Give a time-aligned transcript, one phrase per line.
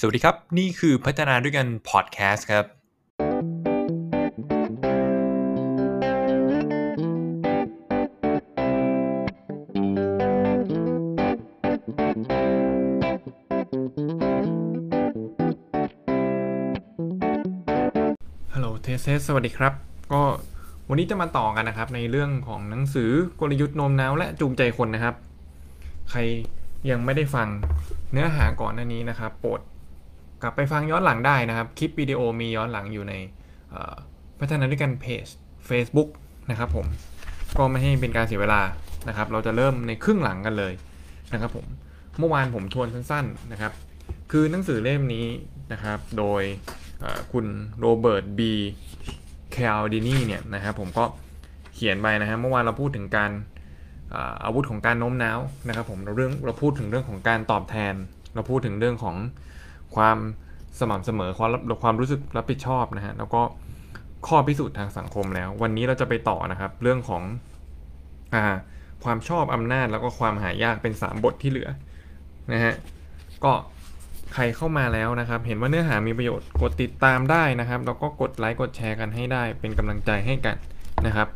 [0.00, 2.64] สวัสดีครับ นี่คือพัฒนาด้วยกันพอดแคสต์ครับ
[18.54, 19.72] ฮัลโหลเทสเสสวัสดีครับ
[20.12, 20.22] ก็
[20.88, 23.10] วันนี้จะมาต่อกันนะครับ ในเรื่องของหนังสือ
[23.40, 25.14] กลยุทธ์โน้มน้าวและจูงใจคนนะครับ
[26.10, 26.20] ใคร
[26.90, 27.48] ยังไม่ได้ฟัง
[28.12, 29.60] เนื้อหาก่อนหน้านี้นะครับ โปรด
[30.42, 33.14] กลับไปฟังย้อนหลังได้นะครับ คลิปวิดีโอมีย้อนหลังอยู่ใน
[34.40, 35.26] พัฒนาด้วยกันเพจ
[35.68, 36.08] Facebook
[36.50, 36.86] นะครับผม
[37.58, 38.60] ก็ไม่ให้เป็นการเสียเวลา
[39.08, 40.72] นะครับ เราจะเริ่มในครึ่งหลังกันเลย
[41.32, 41.66] นะครับผม
[42.18, 43.72] เมื่อวานผมทวนสั้นๆนะครับ
[44.30, 45.26] คือหนังสือเล่มนี้
[45.72, 46.42] นะครับ โดย
[47.32, 47.46] คุณ
[47.78, 48.52] โรเบิร์ตบี
[49.52, 51.04] แคลดินีเนี่ยนะครับผมก็
[51.74, 53.30] เขียนไปนะฮะเมื่อวานเราพูดถึงการ
[54.44, 57.94] อาวุธของการโน้มน้าวนะครับผมเราเรื่องเราพูดถึงเรื่องของการตอบแทน
[58.34, 59.16] เราพูดถึงเรื่องของ
[59.96, 60.18] ความ
[60.80, 61.50] สม่ำเสมอความ
[61.82, 63.42] ความรู้สึกรับผิดชอบนะฮะแล้วก็
[64.26, 67.22] ข้อพิสูจน์ทางสังคมแล้ว วันนี้เราจะไปต่อนะครับ เรื่องของ
[68.34, 68.42] อา
[69.04, 71.68] ความชอบอำนาจแล้วก็ความหายากเป็น 3 บทที่เหลือ
[72.52, 72.74] นะฮะ
[73.44, 73.52] ก็
[74.34, 80.56] ใครเข้ามาแล้วนะครับ เห็นว่าเนื้อหามีประโยชน์กดติดตามได้นะครับแล้วก็กดไลค์กดแชร์กันให้ได้ เป็นกำลังใจให้กัน
[81.06, 81.28] นะครับ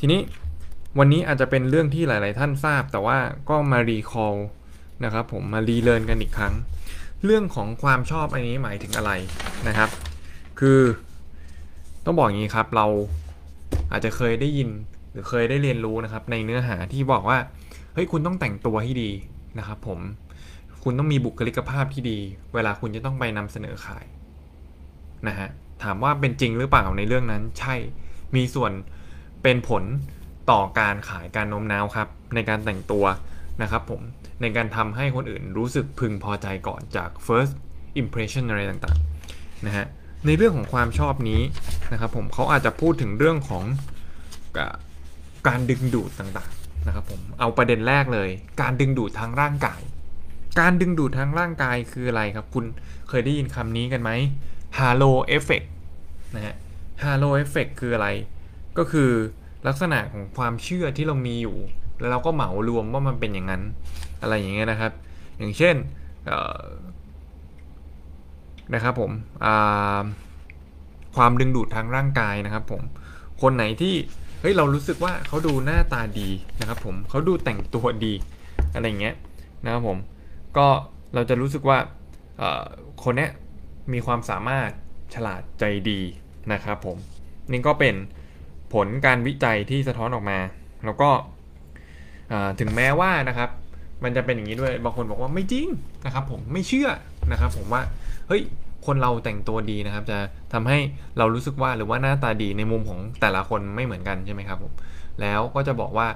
[0.00, 0.20] ทีนี้
[0.98, 3.18] วันนี้อาจจะเป็นเรื่องที่หลาย ๆ ท่านทราบ แต่ว่า
[3.50, 4.34] ก็มา recall
[5.04, 6.54] นะครับผมมา relearn กันอีกครั้ง
[7.24, 9.12] เรื่องของความชอบอันนี้หมายถึงอะไร
[9.68, 9.90] นะครับ
[10.60, 10.80] คือ
[12.04, 12.86] ต้องบอกอย่างนี้ครับเรา
[13.92, 14.68] อาจจะเคยได้ยิน
[15.10, 17.38] หรือเคยได้เรียนรู้นะครับ ในเนื้อหาที่บอกว่า
[17.94, 19.10] เฮ้ยคุณต้องแต่งตัวให้ดี
[19.58, 20.00] นะครับผม
[20.82, 22.18] คุณต้องมีบุคลิกภาพที่ดี
[22.54, 24.06] เวลาคุณจะต้องไปนำเสนอขาย
[25.28, 25.48] นะฮะ
[25.82, 27.74] ถามว่าเป็นจริงหรือเปล่าในเรื่องนั้นใช่
[28.36, 28.72] มีส่วน
[29.42, 29.82] เป็นผล
[30.50, 33.04] ต่อการขายการโน้มน้าวครับ ในการแต่งตัว
[33.62, 34.02] นะครับผม
[34.40, 37.52] ในการทำให้คนอื่นรู้สึกพึงพอใจก่อนจาก first
[38.02, 39.86] impression อะไรต่างๆนะฮะ
[40.26, 41.40] ในเรื่องของความชอบนี้
[41.92, 43.64] นะครับผมเขาอาจจะพูดถึงเรื่องของ
[45.48, 48.28] การดึงดูดต่างๆนะครับผมเอาประเด็นแรกเลย
[48.62, 49.80] การดึงดูดทางร่างกาย
[50.60, 52.64] การดึงดูดทางร่างกายคืออะไรครับ คุณ
[53.08, 54.10] เคยได้ยินคำนี้กันไหม
[54.78, 55.66] halo effect
[56.34, 56.54] นะฮะ
[57.02, 58.08] halo effect คืออะไร
[58.78, 59.10] ก็คือ
[59.66, 61.56] ลักษณะของความเชื่อที่เรามีอยู่
[61.98, 63.62] แล้วเราก็เหมารวมว่ามันเป็นอย่างนั้น
[64.20, 64.92] อะไรอย่างเงี้ยนะครับ
[65.38, 65.76] อย่างเช่น
[68.74, 69.12] นะครับผม
[71.16, 72.82] ความดึงดูดทางร่างกายนะครับผม
[73.42, 73.94] คนไหนที่
[74.40, 76.28] เฮ้ยเรารู้สึกว่าเขาดูหน้าตาดี
[76.60, 78.12] นะครับผมเขาดูแต่งตัวดี
[78.74, 79.14] อะไรเงี้ย
[79.64, 79.98] นะครับผม
[80.56, 80.66] ก็
[81.14, 81.78] เราจะรู้สึกว่า
[83.02, 83.28] คนนี้
[83.92, 84.70] มีความสามารถ
[85.14, 86.00] ฉลาดใจดี
[86.52, 86.96] นะครับผม
[87.50, 87.94] นี่ก็เป็น
[88.72, 90.38] ผลการวิจัยที่สะท้อนออกมา
[90.84, 91.10] แล้วก็
[92.60, 93.50] ถึงแม้ว่านะครับ
[94.04, 95.66] มันจะเป็นอย่างนี้ด้วยบางคนบอกว่าไม่จริง
[96.06, 96.88] นะครับ ผมไม่เชื่อ
[97.32, 97.82] นะครับ ผมว่า
[98.28, 98.42] เฮ้ย
[98.86, 100.18] คนเราแต่งตัวดีนะครับ จะ
[100.52, 100.78] ทำให้
[101.18, 104.72] เรารู้สึกว่าหรือว่าหน้าตาดีในมุมของแต่ละคนไม่เหมือนกันใช่ไหมครับผม
[105.20, 106.08] แล้วก็จะบอกว่า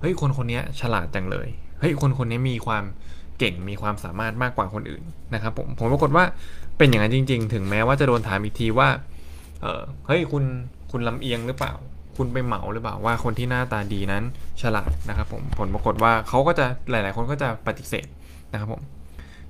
[0.00, 1.48] เฮ้ยคนคนนี้ฉลาดจังเลย
[1.80, 2.84] เฮ้ยคนคนนี้มีความ
[3.38, 5.02] เก่งมีความสามารถมากกว่าคนอื่น
[5.34, 6.24] นะครับ ผมผมปรากฏว่า
[6.78, 8.88] เป็นอย่างนั้นจริง ๆ ถึงแม้ว่าจะโดนถามอีกทีว่า
[10.06, 10.44] เฮ้ยคุณ
[10.90, 11.72] คุณลำเอียงหรือเปล่า
[12.16, 14.24] คุณไปเหมาหรือเปล่าว่าคนที่หน้าตาดีนั้น
[14.62, 18.06] ฉลาดนะครับผมผลปรากฏว่าเขาก็จะหลาย ๆ คนก็จะปฏิเสธ
[18.52, 18.82] นะครับผม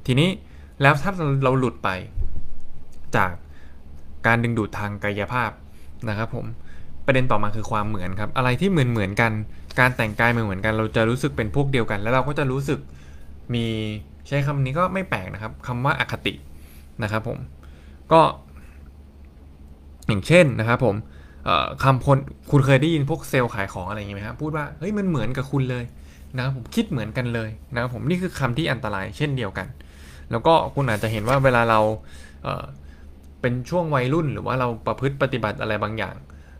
[0.07, 0.29] ทีนี้
[0.83, 1.13] แล้วถ้า
[1.45, 1.89] เราหลุดไป
[3.17, 3.31] จาก
[4.27, 5.51] การดึงดูดทางกายภาพ
[6.09, 6.47] นะครับผม
[7.07, 9.33] ประเด็นต่อมาคือความเหมือนครับ อะไรที่เหมือนเหมือนกัน
[9.81, 12.79] การแต่งกายเหมือนเหมือนกัน เราจะรู้สึกเป็นพวกเดียวกัน แล้วเราก็จะรู้สึก
[13.55, 13.65] มี
[14.27, 16.35] ใช้คำนี้ก็ไม่แปลกนะครับคำว่าอาคติ
[17.03, 17.39] นะครับผม
[18.13, 18.21] ก็
[20.09, 20.95] อย่างเช่นนะครับผม
[21.83, 22.19] คำคน
[22.51, 25.85] คุณเคยได้ยินพวกเซลล์ขายของอะไรอย่างนี้ไหมครับพูดว่าเฮ้ยมันเหมือนกับคุณเลย
[26.37, 29.69] นะครับผมคิดเหมือนกันเลยนะครับผมนี่คือคำที่อันตรายเช่นเดียวกัน
[30.31, 31.81] แล้วก็คุณอาจจะเห็นว่าเวลาเรา
[32.43, 36.17] เเป็นช่วงวัยรุ่นหรือว่าเราประพฤติปฏิบัติอะไรบางอย่าง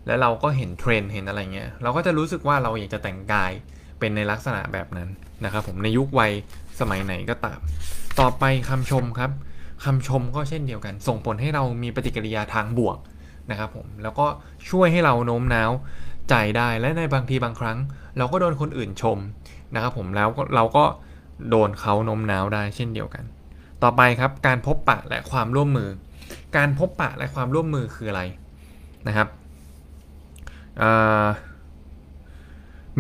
[0.07, 3.53] แล้วเราก็เห็นเทรนเห็นอะไรเงี้ยเราก็จะรู้สึกว่าเราอยากจะแต่งกาย
[3.99, 5.09] เป็นในลักษณะแบบนั้น
[5.45, 6.33] นะครับผมในยุควัย
[6.81, 7.59] สมัยไหนก็ตาม
[8.21, 9.31] ต่อไปคำชมครับ
[9.85, 12.99] คำชมก็เช่นเดียวกัน ส่งผลให้เรามีปฏิกิริยาทางบวก
[13.51, 14.27] นะครับผมแล้วก็
[14.71, 15.71] ช่วยให้เราโน้มน้าว
[16.29, 17.79] ใจได้และในบางทีบางครั้ง
[18.19, 19.19] เราก็โดนคนอื่นชม
[19.75, 20.85] นะครับผมแล้วเราก็
[21.51, 23.25] โดนเขาโน้มน้าวได้เช่นเดียวกัน
[23.83, 25.89] ต่อไปครับการพบปะและความร่วมมือ
[26.57, 28.23] การพบปะและความร่วมมือคืออะไร
[29.09, 29.29] นะครับ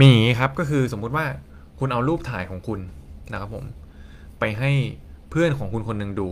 [0.00, 1.26] มีครับก็คือสมมุติว่า
[1.78, 2.80] คุณเอารูปถ่ายของคุณ
[3.32, 3.64] นะครับผม
[4.38, 4.70] ไปให้
[5.30, 6.28] เพื่อนของคุณคนหนึ่งดู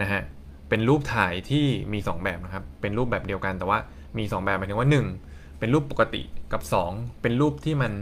[0.00, 0.22] นะฮะ
[0.68, 3.78] เป็นรูปถ่ายที่มี 2 แบบนะครับ เป็นรูปแบบเดียวกันแต่ว่า
[4.18, 4.88] มี 2 แบบหมายถึงว่า
[5.22, 6.22] 1 เป็นรูปปกติ
[6.52, 7.92] กับ 2 เป็นรูปที่มัน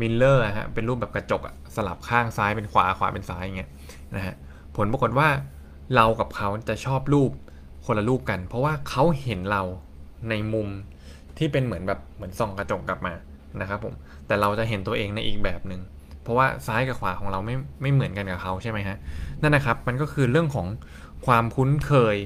[0.00, 3.70] mirror ฮะเป็นรูปแบบกระจกอะสลับข้างซ้ายเป็นขวาขวาเป็นซ้ายอย่างเงี้ย
[4.16, 4.34] นะฮะ
[4.76, 5.28] ผลปรากฏว่า
[5.94, 7.30] เรากับเขาจะชอบรูป
[7.86, 9.62] คนละรูปกัน เพราะว่าเขาเห็นเรา
[10.30, 10.68] ในมุม
[11.38, 13.14] ที่เป็นเหมือนแบบเหมือนส่องกระจกกลับมา
[13.60, 13.94] นะครับผม
[14.26, 15.80] แต่เราจะเห็นตัวเองในอีกแบบหนึ่ง
[16.22, 18.96] เพราะว่าซ้ายกับขวาของเราไม่ไม่เหมือนกันกับเขาใช่ไหมฮะ
[19.42, 20.66] นั่นนะครับมันก็คือเรื่องของ
[21.26, 22.16] ความคุ้นเคย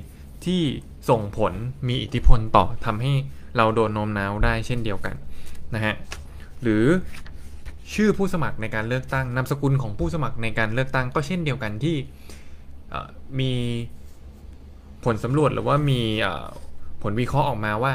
[0.45, 0.63] ที่
[1.11, 1.53] ส่งผล
[1.89, 3.13] มีอิทธิพลต่อทำให้
[3.57, 5.15] เราโดนโน้มน้าวได้เช่นเดียวกัน
[5.75, 5.95] นะฮะ
[6.63, 6.85] หรือ
[7.95, 11.97] ชื่อผู้สมัครในการเลือกตั้งนามสกุลของผู้สมัครในการเลือกตั้งก็เช่นเดียวกันที่
[13.41, 13.53] มี
[15.05, 16.01] ผลสำรวจหรือว่ามี
[17.03, 17.93] ผลวิเคราะห์ออกมาว่า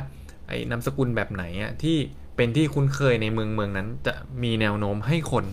[0.47, 1.97] ไอ้นามสกุลแบบไหนอะที่
[2.35, 4.13] เป็นที่คุ้นเคยในเมืองเมืองนั้น จะ
[4.43, 5.45] มีแนวโน้มให้คน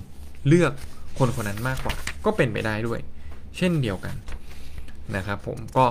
[0.49, 0.73] เลือก
[1.19, 1.95] คนคนนั้นมากกว่า
[2.25, 3.01] ก็เป็นไปได้ด้วย
[3.57, 4.15] เช่นเดียวกัน
[5.17, 5.87] นะครับผมก็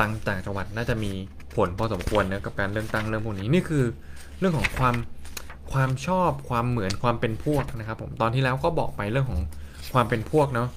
[0.00, 1.12] ต่างต่างจังหวัดน่าจะมี
[1.54, 3.84] ผลพอสมควรนะกับการเลือกตั้งเรื่องพวกนี้นี่คือ
[4.38, 4.94] เรื่องของความ
[5.72, 9.40] ความชอบความเหมือนความเป็นพวกนะครับผมตอนที่แล้วก็บอกไปเรื่องของ
[9.92, 10.68] ความเป็นพวกเนาะ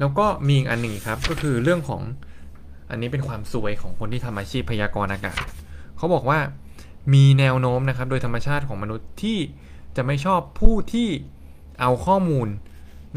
[0.00, 2.02] แล้วก็มีอีกอันหนึ่งครับก็คือเรื่องของ
[2.90, 5.42] อันนี้เป็นความสวยของคนที่ทำอาชีพพยากรณ์อากาศ
[5.96, 6.38] เขาบอกว่า
[7.14, 9.38] มีแนวโน้มนะครับ โดยธรรมชาติของมนุษย์ที่
[9.96, 11.08] จะไม่ชอบผู้ที่
[11.80, 12.48] เอาข้อมูล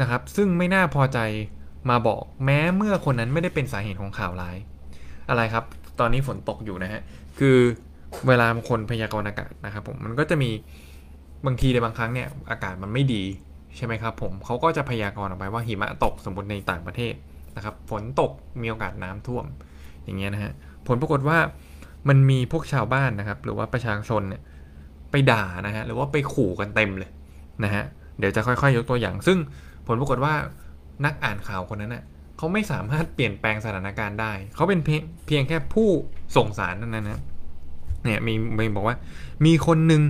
[0.00, 1.18] นะครับ ซึ่งไม่น่าพอใจ
[1.90, 4.56] มาบอกแม้เมื่อคนนั้นไม่ได้เป็นสาเหตุของข่าวร้าย
[5.28, 5.64] อะไรครับ
[6.00, 7.02] ตอนนี้ฝนตกอยู่นะฮะ
[7.38, 7.56] คือ
[8.28, 10.50] เวลาคนพยากรณ์อากาศนะครับผมมันก็จะมี
[11.46, 13.22] บางทีในบางครั้งเนี่ยอากาศมันไม่ดี
[13.76, 17.14] ใช่ไหมครับผมเขาก็จะพยากรณ์ออกไปว่าหิมะตกสมมติในต่างประเทศ
[17.56, 18.32] นะครับฝนตก
[18.62, 19.44] มีโอกาสน้ำท่วม
[20.04, 20.52] อย่างเงี้ยนะฮะ
[20.86, 21.38] ผลปรากฏว่า
[22.08, 24.42] มันมีพวกชาวบ้านนะครับ หรือว่าประชาชนเนี่ย
[25.10, 27.10] ไปด่านะฮะหรือว่าไปขู่กันเต็มเลย
[27.64, 27.84] นะฮะ
[28.18, 29.38] เดี๋ยวจะค่อยๆ ยกตัวอย่าง ซึ่ง
[29.86, 30.34] ผลปรากฏว่า
[31.04, 32.04] นักอ่านข่าวคนนั้นเน่ย
[32.36, 34.80] เขาไม่สามารถเปลี่ยนแปลงสถานการณ์ได้ เขาเป็น
[35.26, 35.88] เพียงแค่ผู้
[36.36, 37.20] ส่งสารนั่นนะ
[38.04, 38.96] เนี่ยมีมีบอกว่า
[39.44, 40.02] มีคนหนึ่ง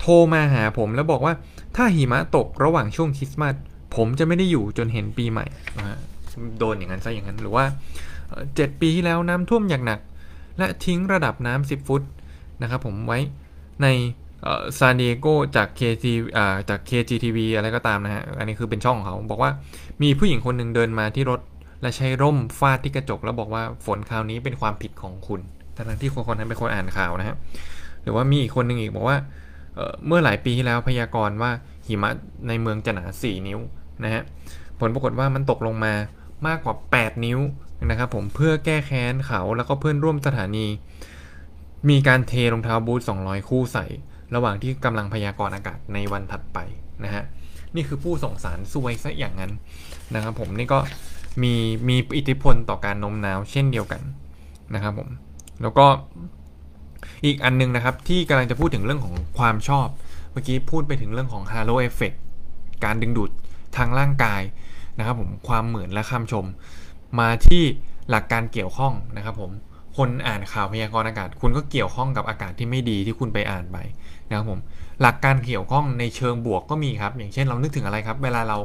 [0.00, 1.34] โทรมาหาผมแล้วบอกว่า
[1.76, 3.54] ถ้าหิมะตกระหว่างช่วงคริสต์มาส
[3.96, 5.46] ผมจะไม่ได้อยู่จนเห็นปีใหม่
[6.58, 7.64] โดนอย่างนั้นซะอย่างนั้นหรือว่า
[8.56, 10.00] เจ็ดปีที่แล้วน้ำท่วมอย่างหนัก
[10.58, 12.02] และทิ้งระดับน้ำ10 ฟุต
[12.62, 13.18] นะครับผมไว้
[13.82, 13.86] ใน
[14.78, 16.06] ซานดิเอโกจาก KT
[16.68, 19.50] จาก KGTV อะไรก็ตามนะฮะ อันนี้คือเป็นช่องของเขา บอกว่า
[20.02, 21.40] มีผู้หญิงคนหนึ่งเดินมาที่รถ
[21.82, 25.40] และใช้ร่มฟาดที่กระจก แล้วบอกว่าฝนคราวนี้เป็นความผิดของคุณ
[25.76, 27.36] ทั้งที่คนคนนั้นเป็นคนอ่านข่าวนะฮะ
[28.02, 29.16] หรือว่ามีอีกคนหนึ่งอีกบอกว่า
[30.06, 31.50] เมื่อหลายปีที่แล้วพยากรณ์ว่า
[31.86, 32.10] หิมะ
[32.48, 33.60] ในเมืองจะหนา 4 นิ้ว
[34.04, 34.22] นะฮะ
[34.80, 35.94] ผลปรากฏว่ามันตกลงมา
[36.46, 37.40] มากกว่า 8 นิ้ว
[37.90, 40.66] นะครับผมเพื่อแก้แค้นเขาแล้วก็เพื่อนร่วมสถานี
[41.88, 43.86] มีการเทรองเท้าบูท200 คู่ใส่
[44.34, 46.58] ระหว่างที่กำลังพยากรณ์อากาศในวันถัดไป
[47.04, 47.24] นะฮะ
[47.74, 49.52] นี่คือผู้ส่งสารซวยซะอย่างนั้น
[50.14, 50.78] นะครับผมนี่ก็
[51.42, 51.54] มี
[51.88, 54.02] มีอิทธิพลต่อการโน้มน้าวเช่นเดียวกัน
[54.74, 55.08] นะครับผม
[55.62, 55.86] แล้วก็
[57.24, 59.88] อีกอันนึงนะครับที่กำลังจะพูดถึงเรื่องของความชอบ
[60.32, 62.12] เมื่อกี้พูดไปถึงเรื่องของ halo effect
[62.84, 63.30] การดึงดูด
[63.76, 64.42] ทางร่างกาย
[64.98, 66.46] นะครับผมความเหมือนและคำชม
[67.20, 67.62] มาที่
[68.10, 69.50] หลักการเกี่ยวข้องนะครับผม
[69.96, 73.78] คนอ่านข่าวพยากรณ์อากาศ คุณก็เกี่ยวข้องกับอากาศที่ไม่ดีที่คุณไปอ่านไป
[74.28, 74.60] นะครับผม
[75.02, 78.58] หลักการเกี่ยวข้องในเชิงบวกก็มีครับ อย่างเช่นเรานึกถึงอะไรครับ เวลาเรา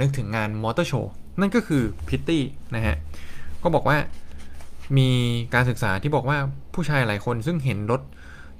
[0.00, 2.42] นึกถึงงานมอเตอร์โชว์นั่นก็คือพริตตี้
[2.74, 2.96] นะฮะ
[3.62, 3.96] ก็บอกว่า
[4.98, 5.08] มี
[5.54, 6.38] การศึกษาที่บอกว่า
[6.74, 8.00] ผู้ชายหลายคนซึ่งเห็นรถ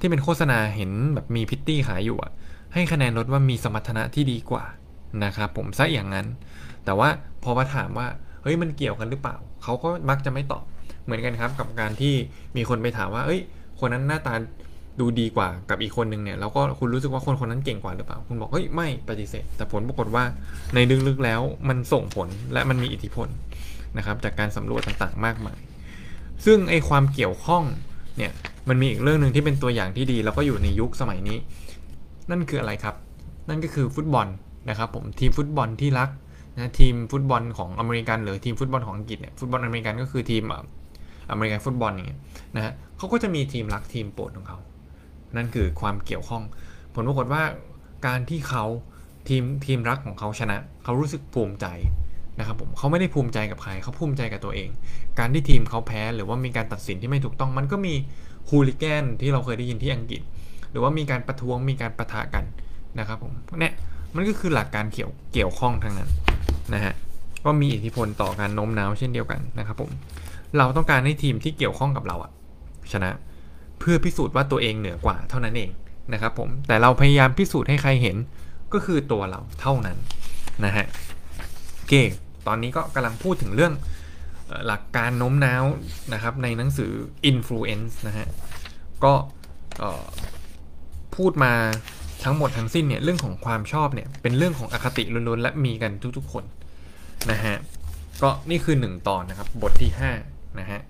[0.01, 2.33] ที่เป็นโฆษณาเห็นแบบมีพิตตี้ขายอยู่อะ
[2.75, 4.65] ให้คะแนนรถว่ามีสมรรถนะที่ดีกว่า
[5.25, 6.27] นะครับผมซะอย่างนั้น
[6.85, 7.09] แต่ว่า
[7.43, 8.07] พอมาถามว่า
[8.43, 10.65] เฮ้ยมันเกี่ยวกันหรือเปล่า เขาก็มักจะไม่ตอบ
[11.09, 12.15] เหมือนกันครับกับการที่
[12.57, 13.41] มีคนไปถามว่า เอ้ย
[13.81, 14.35] คนนั้นหน้าตา
[15.01, 20.25] ดูดีกว่ากับอีกคนนึงเนี่ยแล้วก็คุณรู้สึกว่าคนคนนั้นเก่งกว่าหรือเปล่า คุณบอกเฮ้ยไม่ปฏิเสธ แต่ผลปรากฏว่า
[20.75, 23.29] ในลึกๆแล้วมันส่งผลและมันมีอิทธิพล
[23.97, 25.61] นะครับ จากการสำรวจต่างๆ มากมาย
[26.45, 27.65] ซึ่งไอความเกี่ยวข้อง
[28.19, 28.33] เนี่ย
[28.69, 31.39] มันมีอีกเรื่องหนึ่งที่เป็นตัวอย่างที่ดี แล้วก็อยู่ในยุคสมัยนี้
[32.31, 32.95] นั่นคืออะไรครับ
[33.49, 34.27] นั่นก็คือฟุตบอล
[34.69, 36.09] นะครับผมทีมฟุตบอลที่รัก
[36.57, 40.43] นะทีมฟุตบอลของอเมริกันหรือทีมฟุตบอลของอังกฤษเนี่ยฟุตบอลอเมริกันก็คือทีม
[41.31, 42.21] อเมริกันฟุตบอลอย่างเงี้ย
[42.57, 44.59] นะฮะเขาก็จะมีทีมรักทีมโปรดของเขา
[45.37, 46.43] นั่นคือความเกี่ยวข้อง
[46.95, 47.43] ผลปรากฏว่า
[48.07, 48.65] การที่เขา
[49.29, 51.67] ทีมทีมรักของเขาชนะ เขารู้สึกภูมิใจ
[52.39, 54.69] นะครับผมเขาไม่ได้ภูมิใจกับใครเขาภูมิใจกับตัวเอง
[55.19, 57.95] การที่ทีมเขาแพ้หรือว่ามีการตัดสินที่ไม่ถูกต้อง มันก็มี
[58.49, 60.23] ฮูลิแกนที่เราเคยได้ยินที่อังกฤษ
[60.71, 62.45] หรือว่ามีการประท้วงมีการประทะกัน
[62.99, 63.73] นะครับผมเนี่ย
[64.15, 66.11] มันก็คือหลักการเกี่ยวเกี่ยวข้องทั้งนั้น
[66.75, 66.95] นะฮะ
[67.45, 69.91] ก็มีอิทธิพลต่อการโน้มน้าวเช่นเดียวกันนะครับผม
[70.59, 72.31] เราต้องการให้ทีมที่เกี่ยวข้องกับเราอะ
[72.93, 73.11] ชนะ
[73.79, 75.71] เพื่อพิสูจน์ว่าตัวเองเหนือกว่าเท่านั้นเอง
[76.13, 78.17] นะครับผมแต่เราพยายามพิสูจน์ให้ใครเห็น
[78.73, 79.97] ก็คือตัวเราเท่านั้น
[80.65, 80.87] นะฮะ
[81.89, 82.11] เก่ง
[82.47, 83.73] ตอนนี้ก็กำลังพูดถึงเรื่อง
[84.67, 85.65] หลักการโน้มน้าว
[86.15, 86.93] นะครับในหนังสือ
[87.31, 88.27] Influence นะฮะ
[89.05, 89.13] ก็
[91.17, 91.53] พูดมา
[92.25, 96.45] ทั้งหมดทั้งสิ้นเนี่ยเรื่องของความชอบเนี่ยเป็นเรื่องของอคติล้วนๆและมีกันทุกๆคน
[97.31, 97.57] นะฮะ
[98.23, 100.81] ก็นี่คือ 1 ตอนนะครับบทที่ 5 นะฮะ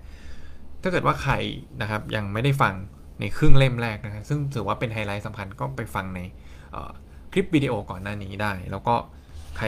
[0.81, 1.33] ถ้าเกิดว่าใคร
[1.81, 2.73] นะครับยังไม่ได้ฟัง
[3.19, 6.19] ในครึ่งเล่มแรกนะครับซึ่งถือว่าเป็นไฮไลท์สำคัญก็ไปฟังใน
[7.31, 8.95] คลิปวิดีโอก่อนหน้านี้ได้ แล้วก็
[9.57, 9.65] ใคร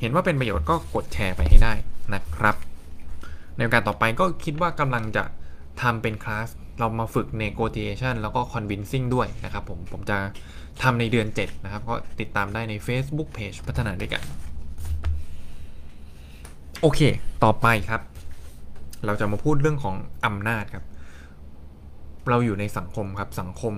[0.00, 1.74] เห็นว่าเป็นประโยชน์ก็กดแชร์ไปให้ได้
[2.14, 2.56] นะครับ
[3.56, 5.24] ในโอกาสต่อไปก็คิดว่ากำลังจะ
[5.82, 6.48] ทำเป็นคลาส
[6.78, 10.18] เรามาฝึก negotiation แล้วก็ convincing ด้วยนะครับผม ผมจะ
[10.82, 14.22] ทำในเดือน 7 นะครับ ก็ติดตามได้ใน Facebook Page พัฒนาด้วยกัน
[16.80, 17.00] โอเค
[17.44, 18.00] ต่อไปครับ
[19.06, 20.84] เราจะมาพูดเรื่องของอำนาจครับ
[22.30, 23.74] เราอยู่ในสังคมครับ สังคม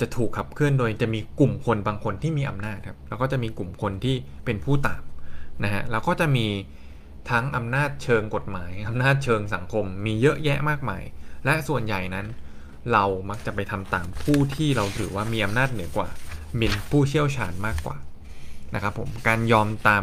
[0.00, 5.02] จะถูกขับเคลื่อนโดยจะมีกลุ่มคนบางคนที่มีอำนาจครับ แล้วก็จะมีกลุ่มคนที่เป็นผู้ตาม
[5.64, 6.46] นะฮะ แล้วก็จะมี
[7.30, 11.02] ทั้งอำนาจเชิงกฎหมายอำนาจเชิงสังคม มีเยอะแยะมากมาย
[11.44, 12.26] และส่วนใหญ่นั้น
[12.92, 16.08] เรามักจะไปทำตามผู้ที่เราถือว่ามีอำนาจเหนือกว่า
[16.58, 17.96] เป็นผู้เชี่ยวชาญมากกว่า
[18.74, 20.02] นะครับผม การยอมตาม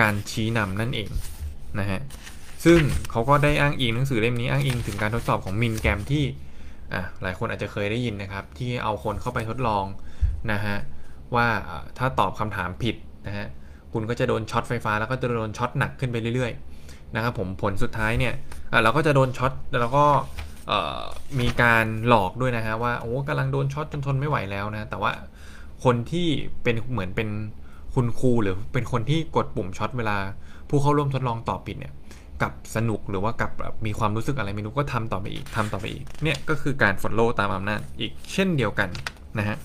[0.00, 1.10] การชี้นำนั่นเอง
[1.78, 2.00] นะฮะ
[2.64, 6.24] ซึ่งเขาก็ได้อ้างอิงหนังสือเล่มนี้อ้างอิงถึงการทดสอบของมิลแกรมที่
[7.22, 9.84] หลายคนอาจจะเคยได้ยินนะครับ ที่เอาคนเข้าไปทดลอง
[10.52, 10.76] นะฮะ
[11.34, 11.46] ว่า
[11.98, 12.96] ถ้าตอบคำถามผิด
[13.26, 13.46] นะฮะ
[13.92, 18.34] คุณก็จะโดนช็อตไฟฟ้าแล้วก็จะโดนช็อตหนักขึ้นไปเรื่อยๆนะครับผมผลสุดท้ายเนี่ย
[18.82, 20.06] เราก็จะโดนช็อตแล้วก็
[21.40, 25.12] มีการหลอกด้วยนะฮะว่าโอ้กำลังโดนช็อตจนทนไม่ไหวแล้วนะแต่ว่า
[25.84, 26.28] คนที่
[26.62, 27.28] เป็นเหมือนเป็น
[27.94, 30.16] คุณครูหรือเป็นคนที่กดปุ่มช็อตเวลา
[30.68, 31.92] ผู้เข้าร่วมทดลองตอบผิดเนี่ย
[32.42, 33.50] กลับสนุกหรือว่ากลับ
[33.86, 38.88] มีความรู้สึกอะไรไม่รู้ก็ทำต่อไปอีกทำต่อไปอีกเนี่ยก็คือการ follow ตามอำนาจอีกเช่นเดียวกัน
[39.38, 39.56] นะฮะ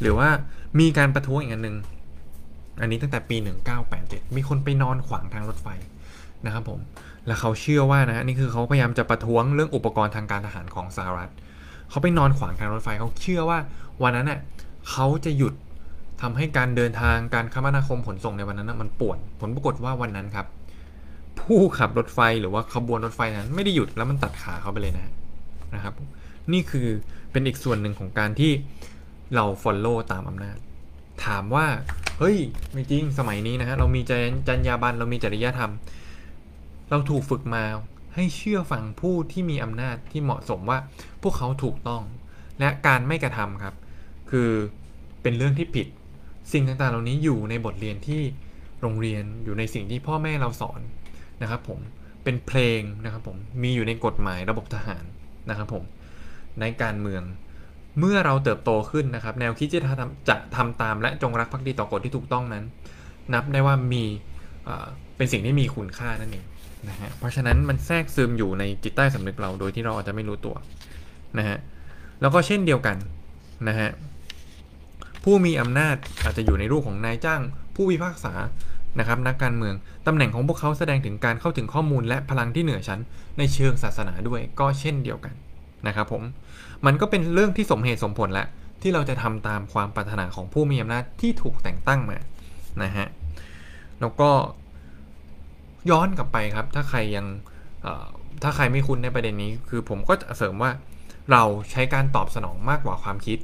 [0.00, 0.28] หรือว่า
[0.80, 1.76] มีการประท้วงอีกอันหนึ่ง
[2.80, 3.36] อันนี้ตั้งแต่ปี
[3.86, 5.68] 1987 มีคนไปนอนขวางทางรถไฟ
[6.44, 6.80] นะครับผม
[7.26, 11.30] แล้วเขาเชื่อว่านะนี่คือเขาพยายามจะประท้วงเรื่องอุปกรณ์ทางการทหารของสหรัฐ
[11.90, 13.58] เขาไปนอนขวางทางรถไฟ เขาเชื่อว่า
[14.02, 14.40] วันนั้นเน่ย
[14.90, 15.54] เขาจะหยุด
[16.22, 20.46] ทำให้การเดินทางการคมนาคมขนส่งในวันนั้นมันป่วน ผลปรากฏว่าวันนั้นครับ
[21.40, 25.12] ผู้ขับรถไฟหรือว่าขบวนรถไฟนั้นไม่ได้หยุดแล้วมันตัดขาเขาไปเลยนะ
[25.74, 25.94] นะครับ
[26.52, 26.88] นี่คือ
[27.32, 28.52] เป็นอีกส่วนหนึ่งของการที่
[29.34, 30.56] เรา follow ตามอำนาจ
[31.24, 31.66] ถามว่า
[32.18, 32.38] เฮ้ย
[32.72, 34.00] ไม่จริงสมัยนี้นะฮะเรามี
[34.48, 35.72] จรรยาบรรณเรามีจริยธรรม
[36.90, 37.64] เราถูกฝึกมา
[38.14, 40.78] ให้เชื่อฟังผู้ที่มีอำนาจที่เหมาะสมว่า
[41.22, 42.02] พวกเขาถูกต้อง
[42.60, 43.74] และการไม่กระทำครับ
[44.30, 44.50] คือ
[45.22, 45.86] เป็นเรื่องที่ผิด
[46.52, 48.20] สิ่งต่างๆ เหล่านี้อยู่ในบทเรียนที่
[48.80, 50.80] โรงเรียนอยู่ในสิ่งที่พ่อแม่เราสอน
[51.42, 51.80] นะครับผม
[52.24, 55.04] เป็นเพลงนะครับผมมีอยู่ในกฎหมายระบบทหาร
[55.50, 55.84] นะครับผม
[56.60, 57.22] ในการเมือง
[57.98, 62.64] เมื่อเราเติบโตขึ้นนะครับ แนวคิดจะทำจะทำตามและจงรักภักดีต่อกฎที่ถูกต้องนั้น
[63.34, 64.04] นับได้ว่ามี
[65.16, 66.44] เป็นสิ่งที่มีคุณค่านั่นเอง
[66.88, 70.56] นะฮะเพราะฉะนั้นมันแทรกซึมอยู่ในจิตใต้สำนึกเราโดยที่เราอาจจะไม่รู้ตัว
[71.38, 71.58] นะฮะ
[72.20, 72.96] แล้วก็เช่นเดียวกัน
[73.68, 73.90] นะฮะ
[75.24, 77.42] ผู้มีอำนาจอาจจะอยู่ในรูปของนายจ้าง
[77.74, 78.34] ผู้พิพากษา
[78.98, 79.74] นะครับนักการเมือง
[80.06, 83.00] ตำแหน่งของพวกเขาแสดงถึงการเข้าถึงข้อมูลและพลังที่เหนือชั้น
[83.38, 85.34] ในเชิงศาสนาด้วยก็เช่นเดียวกัน
[85.86, 86.22] นะครับผม
[86.86, 88.46] มันก็เป็นเรื่องที่สมเหตุสมผลแล้ว
[88.82, 92.18] ที่เราจะทำตามความปรารถนาของผู้มีอำนาจที่ถูกแต่งตั้งมา
[92.82, 93.06] นะฮะ
[94.00, 94.30] แล้วก็
[95.90, 97.26] ย้อนกลับไปครับ ถ้าใครยัง
[98.42, 100.70] ถ้าใครไม่คุ้นในประเด็นนี้ คือผมก็จะเสริมว่า
[101.32, 103.38] เราใช้การตอบสนองมากกว่าความคิด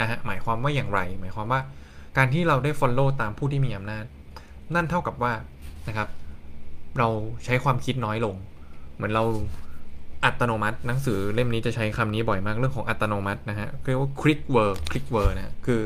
[0.00, 1.60] นะฮะหมายความว่าอย่างไร หมายความว่า
[2.16, 4.04] การที่เราได้ follow ตามผู้ที่มีอำนาจ
[4.74, 5.32] นั่นเท่ากับว่า
[5.88, 6.08] นะครับ
[6.98, 7.08] เรา
[7.44, 8.34] ใช้ความคิดน้อยลง
[8.94, 9.24] เหมือนเรา
[10.24, 15.80] อัตโนมัติ หนังสือเล่มนี้จะใช้คำนี้บ่อยมากเรื่องของอัตโนมัตินะฮะเรียกว่า click word click word นะคือ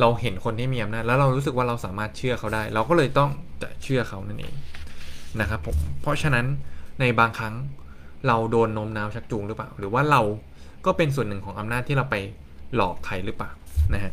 [0.00, 3.30] เราเห็นคนที่มีอำนาจแล้วเรารู้สึกว่าเราสามารถเชื่อเขาได้ เราก็เลยต้อง
[3.62, 4.54] จะเชื่อเขานั่นเอง
[5.40, 6.46] นะครับผมเพราะฉะนั้น
[7.00, 7.54] ในบางครั้ง
[8.26, 10.22] เราโดนโน้มน้าวชักจูงหรือเปล่า หรือว่าเรา
[10.86, 12.16] ก็เป็นส่วนหนึ่งของอำนาจที่เราไป
[12.74, 13.50] หลอกใครหรือเปล่า
[13.94, 14.12] นะฮะ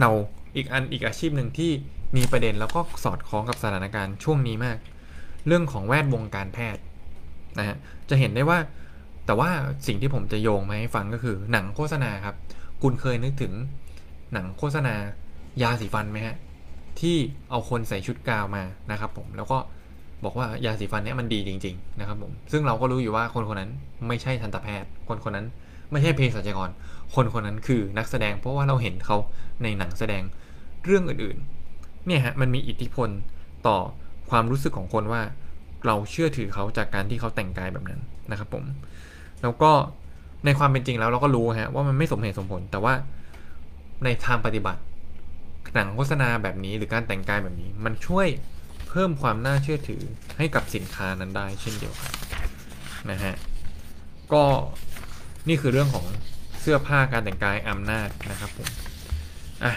[0.00, 0.10] เรา
[0.56, 1.70] อีกอันอีกอาชีพหนึ่งที่
[2.16, 4.78] มีประเด็นแล้วก็สอดคล้องกับสถานการณ์ช่วงนี้มาก
[5.46, 6.82] เรื่องของแวดวงการแพทย์
[7.58, 7.76] นะฮะ
[8.10, 8.58] จะเห็นได้ว่า
[9.26, 9.50] แต่ว่า
[9.86, 12.36] สิ่งที่ผมจะโยงมาให้ฟังก็คือหนังโฆษณาครับ
[12.82, 13.52] คุณเคยนึกถึง
[14.32, 14.94] หนังโฆษณา
[15.62, 16.36] ยาสีฟันไหมฮะ
[17.00, 17.16] ที่
[17.50, 19.58] เอาคนใส่ชุดกาวมานะครับผมแล้วก็
[20.24, 23.70] บอกว่ายาสีฟันเนี้ยมันดีจริง ๆ นะครับผมซึ่งเราก็รู้อยู่ว่าคนคนนั้น
[24.08, 25.46] ไม่ใช่ทันตแพทย์ คนคนนั้น
[25.90, 26.70] ไม่ใช่เภสัชกร
[27.14, 29.16] คนคนนั้นคือนักแสดงเพราะว่าเราเห็นเขา
[29.62, 30.22] ในหนังแสดง
[30.84, 31.38] เรื่องอื่น
[32.06, 33.08] เนี่ยฮะมันมีอิทธิพล
[33.66, 33.78] ต่อ
[34.30, 35.22] ความรู้สึกของคนว่า
[35.86, 38.64] เราเชื่อถือเขาจากการที่เขาแต่งกายแบบนั้นนะครับผม
[39.42, 39.72] แล้วก็
[40.44, 42.94] ในความเป็นจริงแล้วเราก็รู้ฮะว่ามันไม่สมเหตุสมผล แต่ว่า
[44.04, 44.80] ในทางปฏิบัติ
[45.74, 48.26] หนังโฆษณาแบบนี้หรือการแต่งกายแบบนี้ มันช่วย
[48.88, 50.02] เพิ่มความน่าเชื่อถือ
[50.38, 52.12] ให้กับสินค้านั้นได้ เช่นเดียวกัน
[53.10, 53.34] นะฮะ
[54.32, 54.44] ก็
[55.48, 56.06] นี่คือเรื่องของ
[56.60, 58.68] เสื้อผ้าการแต่งกายอำนาจนะครับผม
[59.64, 59.72] อะ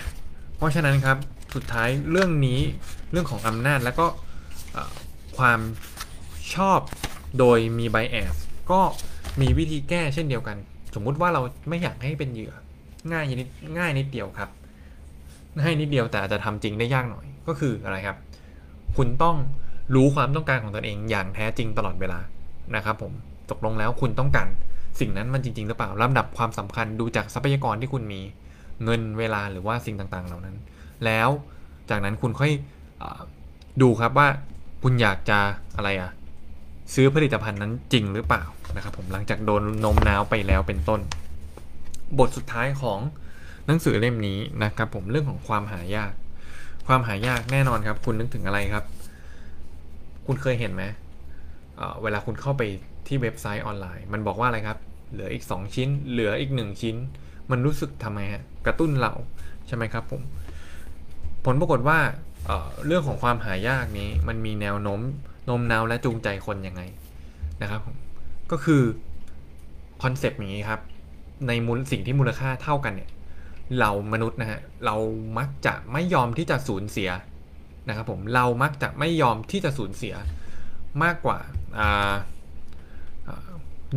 [0.58, 1.18] เพราะฉะนั้นครับ
[1.56, 2.60] สุดท้ายเรื่องนี้
[3.12, 4.06] เรื่องของอำนาจแล้วก็
[5.38, 5.60] ความ
[6.56, 6.80] ชอบ
[7.40, 8.36] โดยมีไบแอส
[8.72, 8.82] ก็
[9.42, 10.58] มีวิธีแก้เช่นเดียวกัน
[10.96, 12.54] สมมุติว่าเราไม่อยากให้เป็นเหยื่อ
[13.12, 14.50] ง่ายนิดง่ายนิดเดียวครับ
[15.62, 18.18] ง่ายนิดเดียวแต่อาจจะทำจริงได้ยากหน่อยก็คืออะไรครับ
[18.98, 19.36] คุณต้อง
[19.96, 22.20] รู้ความต้องการของตนเองอย่างแท้จริงตลอดเวลา
[22.76, 23.14] นะครับผม
[23.52, 24.48] ตกลงแล้วคุณต้องการ
[25.00, 28.22] สิ่งนั้นมันจริงๆหรือเปล่าลำดับความสำคัญดูจากทรัพยากรที่คุณมี
[28.84, 30.56] เงินเวลาหรือว่าสิ่งต่างๆ เหล่านั้น
[31.06, 31.30] แล้ว
[31.90, 32.52] จากนั้นคุณค่อย
[33.02, 33.04] อ
[33.82, 34.28] ดูครับว่า
[34.84, 35.40] คุณอยากจะ
[35.76, 36.12] อะไรอะ
[36.94, 38.44] ซื้อผลิตภัณฑ์นั้นจริงหรือเปล่า
[38.76, 41.02] นะครับผมหลังจากโดนนมน้าวไปแล้วเป็นต้น
[42.20, 43.00] บทสุดท้ายของ
[43.68, 46.12] หนังสือเล่มนี้นะครับผมเรื่องของความหายาก
[46.88, 48.84] ความหายากแน่นอนครับ คุณนึกถึงอะไรครับ
[50.26, 50.84] คุณเคยเห็นไหม
[51.78, 52.62] เเวลาคุณเข้าไป
[53.08, 54.78] ที่เว็บไซต์ออนไลน์ มันบอกว่าอะไรครับ
[55.12, 56.96] เหลืออีก 2 ชิ้น เหลืออีก 1 ชิ้น
[57.52, 59.14] มันรู้สึกทำไมฮะกระตุ้นเรา
[59.68, 60.22] ใช่ไหมครับผม
[61.46, 62.00] ผลปรากฏว่า
[62.46, 65.02] เเรื่องของความหายากนี้มันมีแนวโน้ม
[65.46, 66.82] โน้มน้าวและจูงใจคนยังไง
[67.62, 67.82] นะครับ
[68.52, 68.82] ก็คือ
[70.04, 70.82] คอนเซปต์อย่างนี้ครับ
[71.48, 73.10] ในมูลสิ่งที่มูลค่าเท่ากันเนี่ย
[73.80, 74.96] เรามนุษย์นะฮะเรา
[75.38, 77.10] มักจะไม่ยอมที่จะสูญเสีย
[77.88, 80.16] นะครับผมเรามักจะไม่ยอมที่จะสูญเสีย
[81.04, 81.40] มากกว่า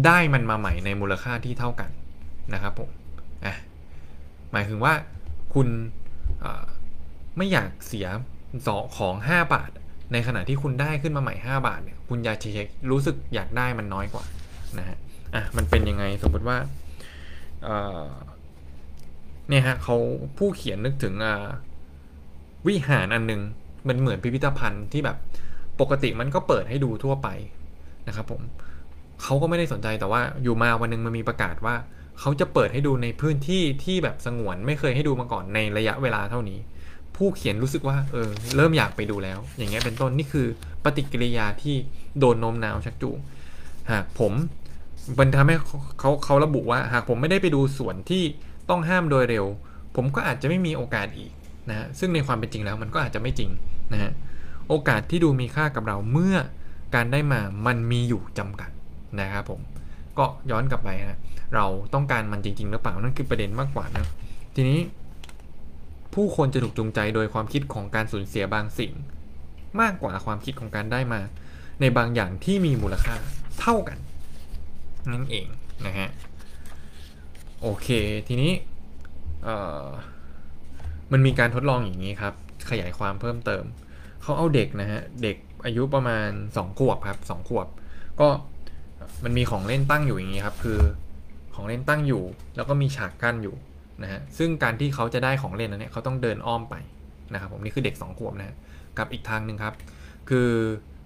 [0.06, 1.90] ได้มันมาใหม่ในมูลค่าที่เท่ากัน
[2.54, 2.90] นะครับผม
[4.52, 4.94] หมายถึงว่า
[5.54, 5.68] คุณ
[7.36, 8.06] ไม่อยากเสีย
[8.66, 9.70] สอของ 5 บาท
[10.12, 14.24] ในขณะที่คุณได้ขึ้นมาใหม่ 5 บาทเนี่ยคุณอยากเช็ครู้สึกอยากได้มันน้อยกว่า
[14.78, 14.96] นะฮะ
[15.34, 16.56] อะมันเป็นยังไงสมมติว่า
[19.48, 19.96] เนี่ยฮะเขา
[20.38, 21.14] ผู้เขียนนึกถึง
[22.66, 23.40] วิหารอันนึง
[23.88, 25.16] มันเหมือนพิพิธภัณฑ์ที่แบบ
[25.80, 27.28] ปกติมันก็เปิดให้ดูทั่วไป
[28.08, 28.42] นะครับผม
[29.22, 31.74] เขาก็ไม่ได้สนใจแต่ว่าอยู่มาวันนึงมันมีประกาศว่า
[32.20, 36.58] เขาจะเปิดให้ดูในพื้นที่ที่แบบสงวนไม่เคยให้ดูมาก่อนในระยะเวลาเท่านี้
[37.16, 40.46] ผู้เขียนรู้สึกว่าเออเริ่มอยากไปดูแล้ว อย่างเงี้ยเป็นต้นนี่คือ
[40.84, 41.76] ปฏิกิริยาที่
[42.18, 43.18] โดนโน้มน้าวชักจูง
[43.90, 44.32] หากผม
[45.18, 45.56] มันทำให้
[45.98, 48.22] เขาเขาระบุว่า หากผมไม่ได้ไปดูส่วนที่
[48.70, 49.44] ต้องห้ามโดยเร็ว
[49.96, 51.30] ผมก็อาจจะไม่มีโอกาสอีก
[51.70, 53.50] นะฮะซึ่งในความเป็นจริงแล้วมันก็อาจจะไม่จริง
[53.92, 54.12] นะฮะ
[54.68, 56.36] โอกาสที่ดูมีค่ากับเราเมื่อ
[56.94, 58.70] การได้มามันมีอยู่จำกัด
[59.20, 59.60] นะครับผม
[60.18, 61.18] ก็ย้อนกลับไปนะ
[61.54, 64.04] เราต้องการมันจริง ๆ หรือเปล่านั่นคือประเด็นมากกว่านะ
[64.54, 64.78] ทีนี้
[66.16, 68.92] ผู้คนจะถูกจูงใจโดยความคิดของการสูญเสียบางสิ่ง
[69.80, 71.20] มากกว่าความคิดของการได้มา
[71.80, 73.14] ในบางอย่างที่มีมูลค่า
[73.60, 73.98] เท่ากัน
[75.12, 75.46] นั่นเอง
[75.86, 76.08] นะฮะ
[77.62, 77.88] โอเค
[78.28, 78.52] ทีนี้
[81.12, 82.34] มันมีการทดลองอย่างนี้ครับ
[82.70, 83.64] ขยายความเพิ่มเติม
[84.22, 87.66] เขาเอาเด็กนะฮะ เด็กอายุประมาณ 2 ขวบครับ2ขวบ
[88.20, 88.28] ก็
[89.24, 90.78] มันมีของเล่นตั้งอยู่อย่างนี้ครับ คือ
[91.54, 92.22] ของเล่นตั้งอยู่
[92.56, 93.56] แล้วก็มีฉากกั้นอยู่
[94.02, 96.74] นะฮะซึ่งการที่เขาจะได้ของเล่นนั้นเนี่ยเขาต้องเดินอ้อมไป
[97.32, 98.56] นะครับผมนี่คือเด็ก 2 ขวบนะ
[98.98, 99.74] กับอีกทางหนึ่งครับ
[100.28, 100.48] คือ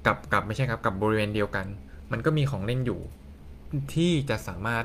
[0.06, 1.66] กับกับไม่ใช่ครับกับบริเวณเดียวกัน
[2.12, 3.00] มันก็มีของเล่นอยู่
[3.94, 4.84] ที่จะสามารถ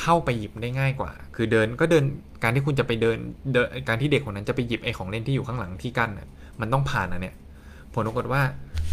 [0.00, 2.04] เข้าไปหยิบได้ง่ายกว่า คือเดินก็เดิน
[2.42, 3.18] การที่คุณจะไปเดิน
[3.52, 6.28] เดินการที่เด็กคนนั้นจะไปหยิบไอ้ของเล่นที่อยู่ข้างหลังที่กั้นน่ะ
[6.60, 7.34] มันต้องผ่านนะเนี่ย
[7.94, 8.42] ผลปรากฏว่า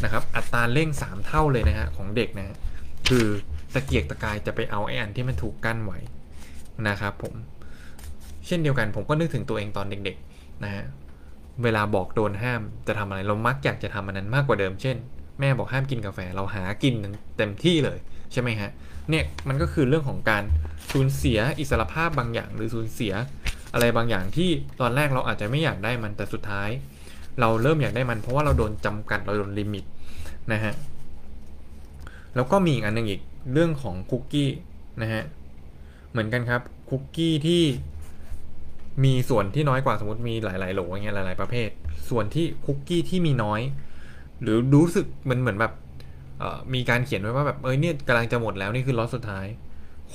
[0.03, 2.55] นะครับอัตราเร่ง 3 เท่าเลยนะฮะของเด็กนะฮะ
[3.09, 3.25] คือ
[3.73, 5.99] ตะเกียกตะกายจะไปเอาไอ้อันที่มันถูกกั้นไว้
[6.87, 7.33] นะครับผม
[8.47, 10.83] เช่นเดียวกันผมก็นึกถึงตัวเองตอนเด็กๆนะฮะ
[11.63, 14.95] เวลาบอกโดนห้ามจะทำอะไรเรามักอยากจะทำมันนั้นมากกว่าเดิม เช่น
[15.39, 16.93] แม่บอกห้ามกินกาแฟเราหากิน
[17.37, 17.97] เต็มที่เลย
[18.31, 18.69] ใช่ไหมฮะ
[19.09, 20.43] เนี่ยมันก็คือเรื่องของการ
[20.91, 23.13] สูญเสียอิสรภาพบางอย่างหรือสูญเสีย
[23.73, 24.49] อะไรบางอย่างที่
[24.81, 26.69] ตอนแรกเราอาจจะไม่อยากได้มันแต่สุดท้าย
[27.39, 29.85] เราเริ่มอยากได้มันเพราะว่าเราโดนจำกัดเราโดนลิมิต
[30.53, 30.73] นะฮะ
[32.35, 33.21] แล้วก็มีอีกอันนึงอีก
[33.53, 34.49] เรื่องของคุกกี้
[35.01, 35.23] นะฮะ
[36.11, 37.63] เหมือนกันครับคุกกี้ที่
[39.03, 41.69] มีส่วนที่น้อยกว่าสมมติมีหลาย ๆ โหลอย่างเงี้ยหลาย ๆ ประเภท
[42.09, 43.61] ส่วนที่คุกกี้ที่มีน้อย
[44.41, 45.73] หรือรู้สึกมันเหมือนแบบ
[46.73, 49.45] มีการเขียนไว้ว่าแบบเอ้ยเนี่ยกำลังจะหมดแล้วนี่คือล็อตสุดท้าย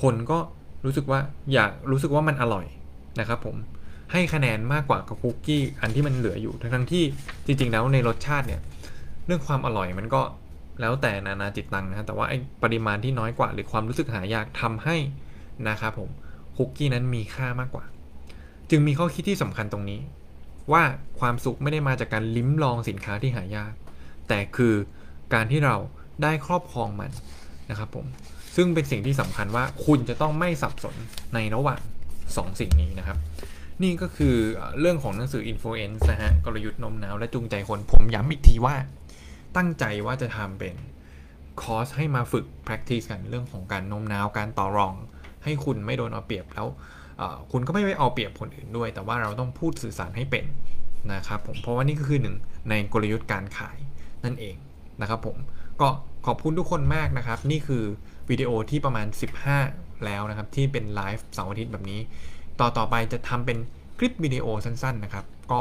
[0.01, 0.37] คนก็
[0.85, 1.19] รู้สึกว่า
[1.53, 2.65] อยากรู้สึกว่ามันอร่อย
[3.19, 3.55] นะครับผม
[4.11, 7.03] ให้คะแนนมากกว่ากับคุกกี้อันที่มันเหลืออยู่ทั้งที่
[7.45, 8.61] จริง ๆ แล้วในรสชาติเนี่ย
[9.25, 10.21] เรื่องความอร่อยมันก็
[10.81, 14.95] แล้วแต่นานาจิตตังนะแต่ว่าไอ้ปริมาณที่น้อยกว่า หรือความรู้สึกหายากทำให้
[15.69, 16.09] นะครับผม
[16.57, 17.85] คุกกี้นั้นมีค่ามากกว่า
[18.75, 19.99] จึงมีข้อคิดที่สำคัญตรงนี้
[20.71, 20.83] ว่า
[21.19, 23.73] ความสุขไม่ได้มาจากการลิ้มลองสินค้าที่หายาก
[24.27, 24.73] แต่คือ
[25.33, 25.75] การที่เรา
[26.23, 27.11] ได้ครอบครองมัน
[27.69, 28.05] นะครับผม
[28.55, 30.95] ซึ่งเป็นสิ่งที่สำคัญว่าคุณจะต้องไม่สับสน
[31.33, 31.81] ในระหว่าง
[32.11, 33.17] 2สสิ่งนี้นะครับ
[33.83, 34.35] นี่ก็คือ
[34.79, 38.75] เรื่องของหนังสือ Influence นะฮะกลยุทธ์นมหนาวและจูงใจคนผมย้ำอีกทีว่า
[39.57, 40.75] ตั้งใจว่าจะทำเป็น
[41.61, 44.93] คอร์สให้มาฝึก practice กันเรื่องของการนมหนาวการต่อรอง
[45.43, 46.67] ให้คุณไม่โดนเอาเปรียบแล้ว
[47.51, 50.45] คุณก็ไม่ไปเอาเปรียบคนอื่นด้วย แต่ว่าเราต้องพูดสื่อสารให้เป็น
[51.13, 52.35] นะครับผมเพราะว่านี่ก็คือหนึ่ง
[52.69, 53.77] ในกลยุทธ์การขาย
[54.25, 54.55] นั่นเอง
[55.01, 55.37] นะครับผม
[55.81, 55.87] ก็
[56.25, 57.83] ขอบคุณทุกคนมากนะครับ นี่คือ
[58.29, 59.07] วิดีโอที่ประมาณ
[59.55, 61.99] 15 แล้วนะครับ ที่เป็นไลฟ์เสาร์อาทิตย์แบบนี้
[62.59, 63.57] ต่อต่อไปจะทำเป็น
[63.97, 65.59] คลิปวิดีโอสั้นๆนะครับ ก็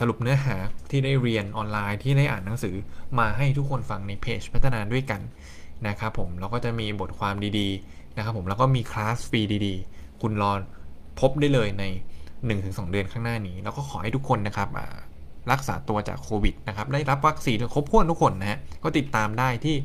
[0.00, 0.56] สรุปเนื้อหา
[0.90, 2.74] ที่ได้เรียนออนไลน์ที่ได้อ่านหนังสือ
[3.18, 5.20] มาให้ทุกคนฟังในเพจพัฒนาด้วยกัน
[5.88, 10.52] นะครับผมแล้วก็จะมีบทความดีๆนะครับผมแล้วก็มีคลาสฟรีดีๆ คุณรอ
[11.20, 11.84] พบได้เลยใน
[12.36, 14.68] 1-2 เดือนข้างหน้านี้ แล้วก็ขอให้ทุกคนนะครับ
[15.52, 19.76] รักษาตัวจากโควิดนะครับได้รับวัคซีนครบถ้วนทุกคนนะฮะก็ติดตามได้ที่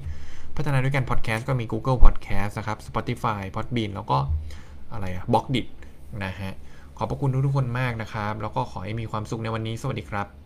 [0.55, 4.17] พัฒนาด้วยกันพอดแคสต์ก็มี Google Podcast นะครับ Spotify Podbean แล้วก็
[4.91, 5.61] อะไรอะบล็อกดิ
[6.25, 6.53] นะฮะ
[6.97, 10.40] ขอบพระคุณทุกๆคนมากนะครับ แล้วก็ขอให้มีความสุขในวันนี้สวัสดีครับ